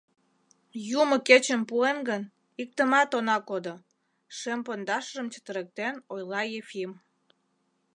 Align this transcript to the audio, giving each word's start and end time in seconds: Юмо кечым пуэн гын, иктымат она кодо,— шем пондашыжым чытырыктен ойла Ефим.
Юмо 1.01 1.15
кечым 1.27 1.61
пуэн 1.69 1.97
гын, 2.09 2.23
иктымат 2.61 3.09
она 3.19 3.37
кодо,— 3.47 3.73
шем 4.37 4.59
пондашыжым 4.65 5.27
чытырыктен 5.33 5.95
ойла 6.13 6.41
Ефим. 6.61 6.91